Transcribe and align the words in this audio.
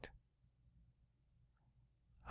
Obj. 0.01 0.07